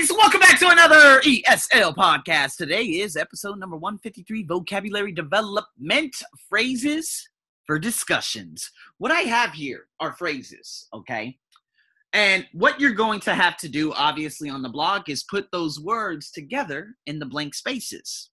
[0.00, 2.56] guys, welcome back to another ESL podcast.
[2.56, 6.14] Today is episode number 153 Vocabulary Development
[6.48, 7.28] Phrases
[7.66, 8.70] for Discussions.
[8.96, 11.36] What I have here are phrases, okay?
[12.14, 15.78] And what you're going to have to do, obviously, on the blog is put those
[15.78, 18.30] words together in the blank spaces.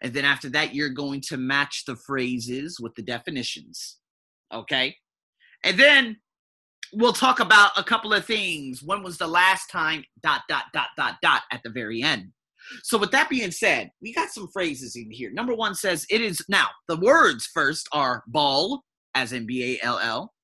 [0.00, 3.98] And then after that, you're going to match the phrases with the definitions,
[4.54, 4.96] okay?
[5.64, 6.16] And then
[6.92, 8.82] we'll talk about a couple of things.
[8.82, 12.32] When was the last time, dot, dot, dot, dot, dot, at the very end.
[12.82, 15.30] So, with that being said, we got some phrases in here.
[15.32, 19.84] Number one says it is now, the words first are ball, as in B A
[19.84, 20.34] L L,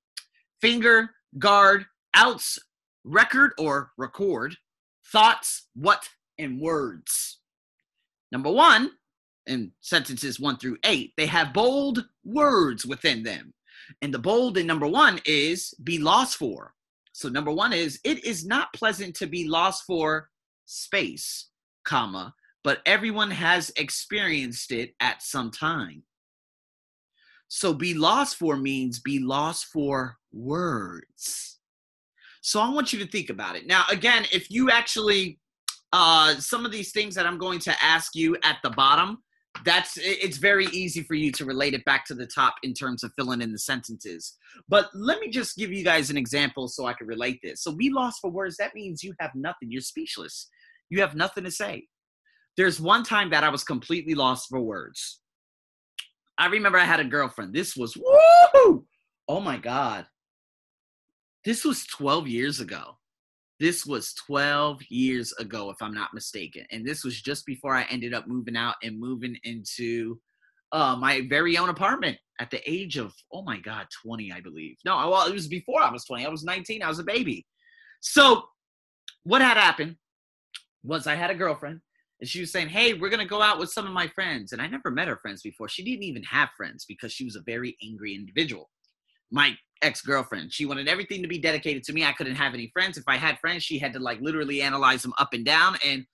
[0.60, 1.84] finger, guard,
[2.14, 2.58] outs,
[3.04, 4.56] record or record,
[5.12, 7.40] thoughts, what, and words.
[8.32, 8.92] Number one,
[9.46, 13.52] in sentences one through eight, they have bold words within them.
[14.02, 16.74] And the bold in number one is be lost for.
[17.12, 20.30] So number one is it is not pleasant to be lost for
[20.64, 21.48] space,
[21.84, 26.02] comma, but everyone has experienced it at some time.
[27.48, 31.58] So be lost for means be lost for words.
[32.40, 33.66] So I want you to think about it.
[33.66, 35.38] Now, again, if you actually,
[35.92, 39.22] uh, some of these things that I'm going to ask you at the bottom,
[39.64, 43.04] that's it's very easy for you to relate it back to the top in terms
[43.04, 44.36] of filling in the sentences.
[44.68, 47.62] But let me just give you guys an example so I can relate this.
[47.62, 49.70] So we lost for words, that means you have nothing.
[49.70, 50.48] You're speechless.
[50.90, 51.86] You have nothing to say.
[52.56, 55.20] There's one time that I was completely lost for words.
[56.38, 57.54] I remember I had a girlfriend.
[57.54, 58.86] This was woo!
[59.28, 60.06] Oh my god.
[61.44, 62.96] This was 12 years ago.
[63.60, 66.64] This was 12 years ago, if I'm not mistaken.
[66.70, 70.18] And this was just before I ended up moving out and moving into
[70.72, 74.76] uh, my very own apartment at the age of, oh my God, 20, I believe.
[74.84, 76.26] No, well, it was before I was 20.
[76.26, 76.82] I was 19.
[76.82, 77.46] I was a baby.
[78.00, 78.42] So,
[79.22, 79.96] what had happened
[80.82, 81.80] was I had a girlfriend
[82.20, 84.52] and she was saying, Hey, we're going to go out with some of my friends.
[84.52, 85.68] And I never met her friends before.
[85.68, 88.70] She didn't even have friends because she was a very angry individual.
[89.34, 90.52] My ex girlfriend.
[90.52, 92.04] She wanted everything to be dedicated to me.
[92.04, 92.96] I couldn't have any friends.
[92.96, 95.76] If I had friends, she had to like literally analyze them up and down.
[95.84, 96.06] And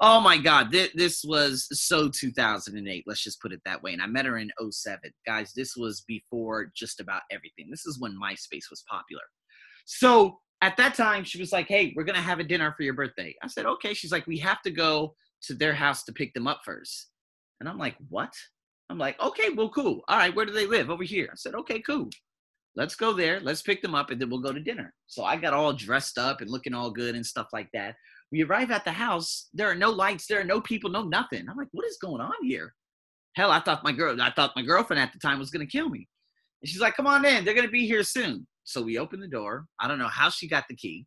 [0.00, 3.04] oh my God, th- this was so 2008.
[3.06, 3.92] Let's just put it that way.
[3.92, 5.10] And I met her in 07.
[5.26, 7.68] Guys, this was before just about everything.
[7.70, 9.22] This is when MySpace was popular.
[9.84, 12.94] So at that time, she was like, Hey, we're to have a dinner for your
[12.94, 13.34] birthday.
[13.42, 13.94] I said, Okay.
[13.94, 17.08] She's like, We have to go to their house to pick them up first.
[17.60, 18.32] And I'm like, What?
[18.90, 20.00] I'm like, Okay, well, cool.
[20.08, 20.88] All right, where do they live?
[20.88, 21.28] Over here.
[21.30, 22.08] I said, Okay, cool
[22.78, 24.94] let's go there, let's pick them up, and then we'll go to dinner.
[25.08, 27.96] So I got all dressed up and looking all good and stuff like that.
[28.30, 31.48] We arrive at the house, there are no lights, there are no people, no nothing.
[31.48, 32.72] I'm like, what is going on here?
[33.34, 35.88] Hell, I thought my girl, I thought my girlfriend at the time was gonna kill
[35.88, 36.06] me.
[36.62, 38.46] And she's like, come on in, they're gonna be here soon.
[38.62, 39.66] So we open the door.
[39.80, 41.04] I don't know how she got the key.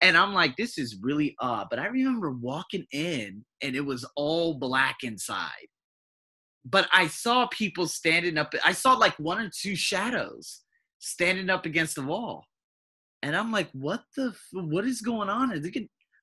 [0.00, 1.68] And I'm like, this is really odd.
[1.70, 5.68] But I remember walking in and it was all black inside.
[6.64, 8.52] But I saw people standing up.
[8.64, 10.63] I saw like one or two shadows
[11.04, 12.46] standing up against the wall.
[13.22, 15.52] And I'm like, what the, what is going on?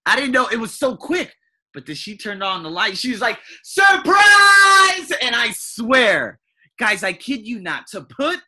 [0.05, 1.33] I didn't know it was so quick.
[1.73, 2.97] But then she turned on the light.
[2.97, 5.11] She was like, surprise!
[5.21, 6.39] And I swear,
[6.77, 8.39] guys, I kid you not, to put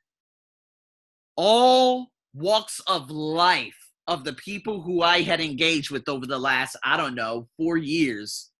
[1.37, 6.75] all walks of life of the people who I had engaged with over the last,
[6.83, 8.51] I don't know, four years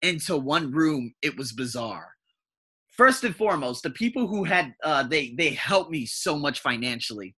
[0.00, 2.13] into one room, it was bizarre
[2.96, 7.34] first and foremost, the people who had uh, they they helped me so much financially.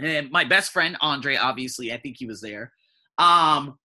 [0.00, 2.72] And my best friend Andre, obviously, I think he was there.
[3.18, 3.78] Um,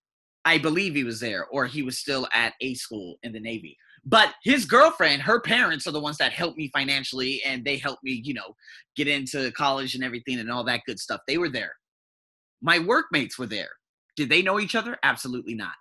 [0.45, 3.77] I believe he was there, or he was still at a school in the Navy.
[4.05, 8.03] But his girlfriend, her parents are the ones that helped me financially, and they helped
[8.03, 8.55] me, you know,
[8.95, 11.19] get into college and everything and all that good stuff.
[11.27, 11.73] They were there.
[12.61, 13.69] My workmates were there.
[14.15, 14.97] Did they know each other?
[15.03, 15.73] Absolutely not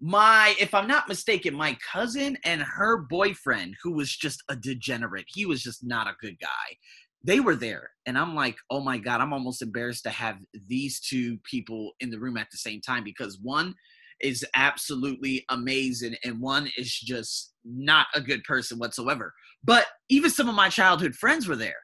[0.00, 5.26] my if i'm not mistaken my cousin and her boyfriend who was just a degenerate
[5.28, 6.76] he was just not a good guy
[7.22, 7.90] they were there.
[8.06, 12.10] And i'm like oh my god i'm almost embarrassed to have these two people in
[12.10, 13.74] the room at the same time because one
[14.20, 19.32] is absolutely amazing and one is just not a good person whatsoever.
[19.64, 21.76] But even some of my childhood friends were there.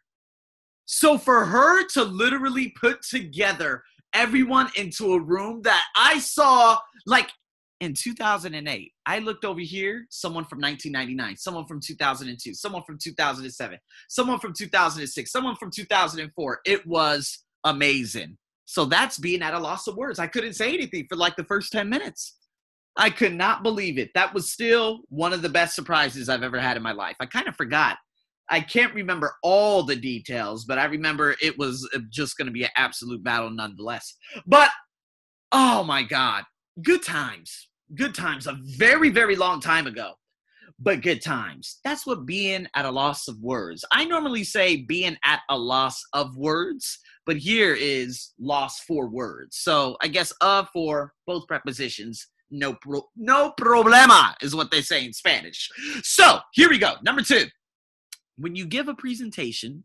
[0.84, 3.82] So for her to literally put together
[4.12, 7.30] everyone into a room that I saw like
[7.80, 13.78] in 2008, I looked over here, someone from 1999, someone from 2002, someone from 2007,
[14.08, 16.60] someone from 2006, someone from 2004.
[16.64, 18.38] It was amazing.
[18.64, 20.18] So that's being at a loss of words.
[20.18, 22.36] I couldn't say anything for like the first 10 minutes.
[22.96, 24.10] I could not believe it.
[24.14, 27.16] That was still one of the best surprises I've ever had in my life.
[27.20, 27.98] I kind of forgot.
[28.48, 32.52] I can't remember all the details, but I remember it was uh, just going to
[32.52, 34.14] be an absolute battle nonetheless.
[34.46, 34.70] But
[35.52, 36.44] oh my God,
[36.82, 40.12] good times good times a very, very long time ago,
[40.78, 41.78] but good times.
[41.84, 43.84] That's what being at a loss of words.
[43.92, 49.56] I normally say being at a loss of words, but here is loss for words.
[49.58, 52.26] So I guess uh for both prepositions.
[52.48, 55.68] No, pro- no problema is what they say in Spanish.
[56.02, 56.94] So here we go.
[57.02, 57.46] Number two,
[58.38, 59.84] when you give a presentation,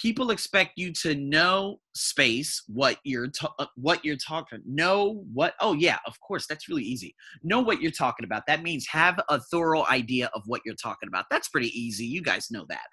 [0.00, 5.54] people expect you to know space what you're ta- uh, what you're talking know what
[5.60, 7.14] oh yeah of course that's really easy.
[7.42, 8.42] Know what you're talking about.
[8.46, 11.26] That means have a thorough idea of what you're talking about.
[11.30, 12.06] That's pretty easy.
[12.06, 12.86] You guys know that.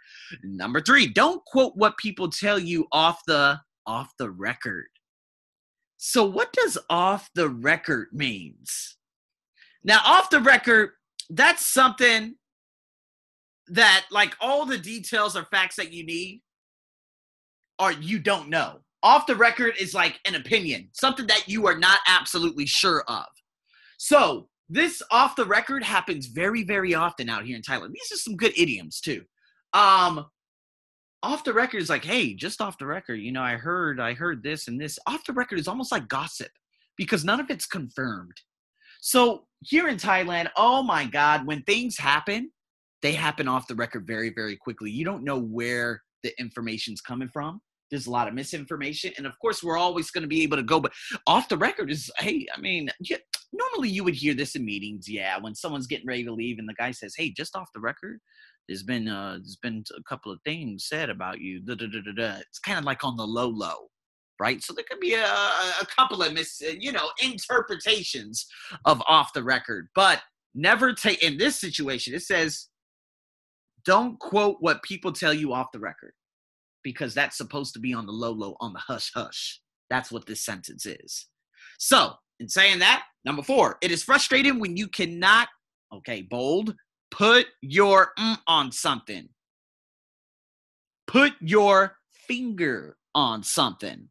[0.43, 4.87] Number 3 don't quote what people tell you off the off the record.
[5.97, 8.97] So what does off the record means?
[9.83, 10.91] Now off the record
[11.29, 12.35] that's something
[13.69, 16.41] that like all the details or facts that you need
[17.79, 18.79] or you don't know.
[19.03, 23.25] Off the record is like an opinion, something that you are not absolutely sure of.
[23.97, 27.93] So, this off the record happens very, very often out here in Thailand.
[27.93, 29.23] These are some good idioms too.
[29.73, 30.25] Um,
[31.23, 34.13] off the record is like, hey, just off the record, you know, I heard, I
[34.13, 34.99] heard this and this.
[35.07, 36.51] Off the record is almost like gossip
[36.97, 38.35] because none of it's confirmed.
[38.99, 42.51] So here in Thailand, oh my God, when things happen,
[43.01, 44.91] they happen off the record very, very quickly.
[44.91, 49.37] You don't know where the information's coming from there's a lot of misinformation and of
[49.39, 50.93] course we're always going to be able to go but
[51.25, 53.17] off the record is hey i mean yeah,
[53.53, 56.67] normally you would hear this in meetings yeah when someone's getting ready to leave and
[56.67, 58.19] the guy says hey just off the record
[58.67, 61.99] there's been uh there's been a couple of things said about you da, da, da,
[62.01, 62.39] da, da.
[62.39, 63.87] it's kind of like on the low low
[64.39, 68.45] right so there could be a, a couple of mis you know interpretations
[68.85, 70.21] of off the record but
[70.53, 72.67] never take in this situation it says
[73.85, 76.11] don't quote what people tell you off the record
[76.83, 79.61] because that's supposed to be on the low low, on the hush hush.
[79.89, 81.27] That's what this sentence is.
[81.79, 85.47] So, in saying that, number four, it is frustrating when you cannot,
[85.93, 86.75] okay, bold,
[87.11, 89.29] put your mm on something.
[91.07, 91.97] Put your
[92.27, 94.09] finger on something.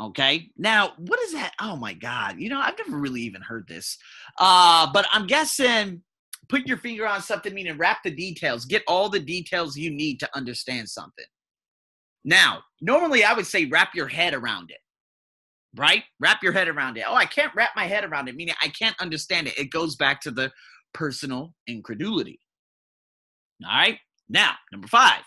[0.00, 0.50] Okay.
[0.56, 1.52] Now, what is that?
[1.60, 2.36] Oh my God.
[2.38, 3.96] You know, I've never really even heard this.
[4.38, 6.02] Uh, but I'm guessing
[6.48, 10.20] put your finger on something, meaning wrap the details, get all the details you need
[10.20, 11.24] to understand something.
[12.24, 14.78] Now, normally I would say wrap your head around it,
[15.76, 16.04] right?
[16.20, 17.04] Wrap your head around it.
[17.06, 19.58] Oh, I can't wrap my head around it, meaning I can't understand it.
[19.58, 20.50] It goes back to the
[20.92, 22.40] personal incredulity.
[23.64, 23.98] All right.
[24.28, 25.22] Now, number five.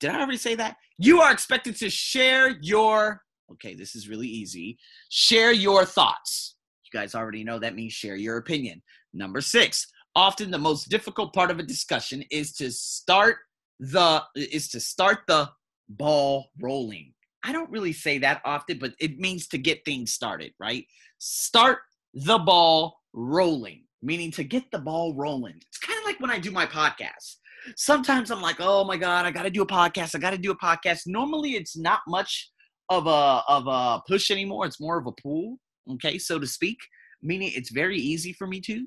[0.00, 0.76] Did I already say that?
[0.98, 4.76] You are expected to share your, okay, this is really easy.
[5.08, 6.56] Share your thoughts.
[6.84, 8.82] You guys already know that means share your opinion.
[9.12, 13.36] Number six, often the most difficult part of a discussion is to start
[13.80, 15.48] the is to start the
[15.88, 17.12] ball rolling.
[17.44, 20.86] I don't really say that often, but it means to get things started, right?
[21.18, 21.80] Start
[22.14, 25.54] the ball rolling, meaning to get the ball rolling.
[25.56, 27.36] It's kind of like when I do my podcast.
[27.76, 30.14] Sometimes I'm like, oh my God, I got to do a podcast.
[30.14, 31.02] I got to do a podcast.
[31.06, 32.50] Normally, it's not much
[32.88, 34.66] of a of a push anymore.
[34.66, 35.58] It's more of a pull,
[35.92, 36.78] okay, so to speak.
[37.22, 38.86] Meaning it's very easy for me to.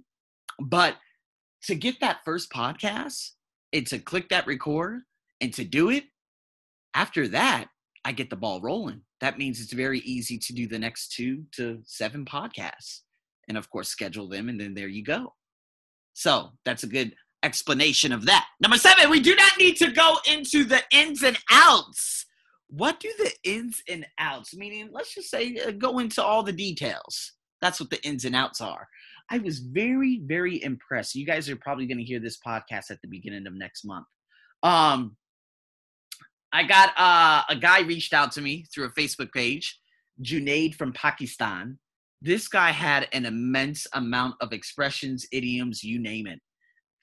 [0.59, 0.95] But
[1.63, 3.31] to get that first podcast
[3.73, 5.01] and to click that record
[5.41, 6.05] and to do it,
[6.97, 7.67] after that,
[8.03, 9.01] I get the ball rolling.
[9.21, 13.01] That means it's very easy to do the next two to seven podcasts.
[13.47, 15.33] And of course, schedule them, and then there you go.
[16.13, 17.13] So that's a good
[17.44, 18.47] explanation of that.
[18.59, 22.25] Number seven, we do not need to go into the ins and outs.
[22.68, 26.51] What do the ins and outs, meaning, let's just say, uh, go into all the
[26.51, 27.33] details.
[27.61, 28.87] That's what the ins and outs are.
[29.30, 31.13] I was very, very impressed.
[31.13, 34.07] You guys are probably going to hear this podcast at the beginning of next month.
[34.63, 35.16] Um,
[36.54, 39.80] I got uh, a guy reached out to me through a Facebook page,
[40.21, 41.77] Junaid from Pakistan.
[42.21, 46.39] This guy had an immense amount of expressions, idioms, you name it.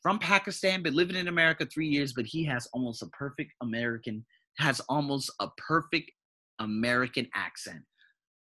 [0.02, 4.24] From Pakistan, been living in America three years, but he has almost a perfect American,
[4.58, 6.10] has almost a perfect
[6.58, 7.82] American accent.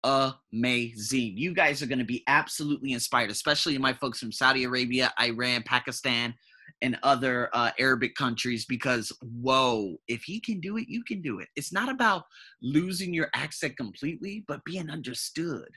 [0.03, 1.37] Amazing.
[1.37, 5.63] You guys are going to be absolutely inspired, especially my folks from Saudi Arabia, Iran,
[5.63, 6.33] Pakistan,
[6.81, 11.39] and other uh, Arabic countries because, whoa, if he can do it, you can do
[11.39, 11.47] it.
[11.55, 12.23] It's not about
[12.61, 15.69] losing your accent completely, but being understood.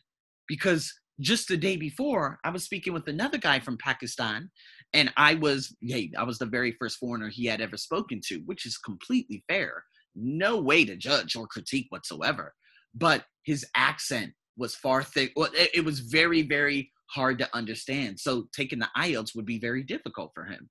[0.48, 4.50] Because just the day before, I was speaking with another guy from Pakistan,
[4.92, 8.42] and I was, hey, I was the very first foreigner he had ever spoken to,
[8.46, 9.84] which is completely fair.
[10.14, 12.54] No way to judge or critique whatsoever.
[12.94, 15.32] But his accent was far thick.
[15.34, 18.18] Well, it, it was very, very hard to understand.
[18.18, 20.68] So taking the IELTS would be very difficult for him.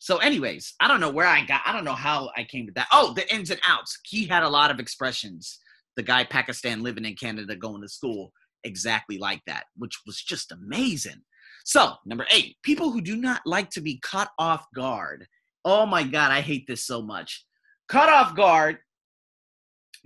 [0.00, 1.60] So, anyways, I don't know where I got.
[1.66, 2.88] I don't know how I came to that.
[2.90, 3.98] Oh, the ins and outs.
[4.04, 5.58] He had a lot of expressions.
[5.96, 8.32] The guy Pakistan living in Canada, going to school,
[8.64, 11.20] exactly like that, which was just amazing.
[11.66, 15.26] So, number eight, people who do not like to be caught off guard.
[15.66, 17.44] Oh my God, I hate this so much.
[17.88, 18.78] Caught off guard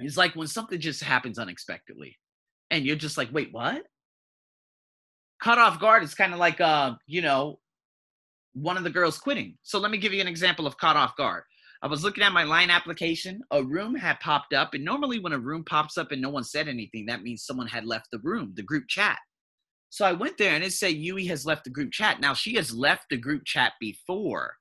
[0.01, 2.17] is like when something just happens unexpectedly
[2.73, 3.85] and you're just like, wait, what?
[5.41, 7.61] Caught off guard is kind of like, uh, you know,
[8.55, 9.57] one of the girls quitting.
[9.63, 11.45] So let me give you an example of caught off guard.
[11.83, 13.43] I was looking at my line application.
[13.51, 14.73] A room had popped up.
[14.73, 17.67] And normally, when a room pops up and no one said anything, that means someone
[17.67, 19.19] had left the room, the group chat.
[19.91, 22.21] So I went there and it said Yui has left the group chat.
[22.21, 24.55] Now she has left the group chat before.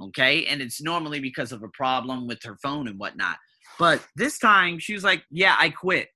[0.00, 0.44] Okay.
[0.46, 3.36] And it's normally because of a problem with her phone and whatnot.
[3.78, 6.08] But this time she was like, Yeah, I quit.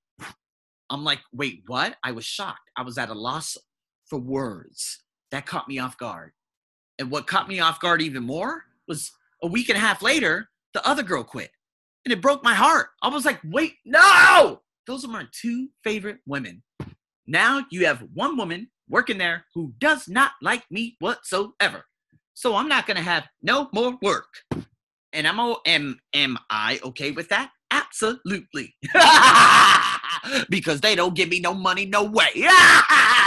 [0.91, 1.97] I'm like, Wait, what?
[2.05, 2.71] I was shocked.
[2.77, 3.57] I was at a loss
[4.11, 5.03] for words.
[5.31, 6.33] That caught me off guard.
[6.99, 10.49] And what caught me off guard even more was a week and a half later,
[10.75, 11.51] the other girl quit.
[12.05, 12.89] And it broke my heart.
[13.03, 14.61] I was like, Wait, no!
[14.87, 16.63] Those are my two favorite women.
[17.27, 21.85] Now you have one woman working there who does not like me whatsoever.
[22.35, 24.27] So I'm not to have no more work.
[25.13, 27.51] And I'm am am I okay with that?
[27.71, 28.75] Absolutely.
[30.49, 32.31] because they don't give me no money no way.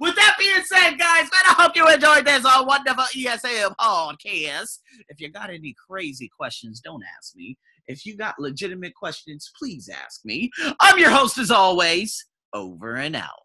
[0.00, 4.78] with that being said, guys, man, I hope you enjoyed this uh, wonderful ESL podcast.
[5.08, 7.56] If you got any crazy questions, don't ask me.
[7.88, 10.50] If you got legitimate questions, please ask me.
[10.80, 13.40] I'm your host as always over and out.